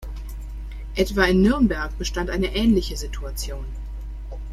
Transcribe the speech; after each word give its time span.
Etwa 0.95 1.25
in 1.29 1.43
Nürnberg 1.43 1.95
bestand 1.99 2.31
eine 2.31 2.55
ähnliche 2.55 2.97
Situation. 2.97 3.67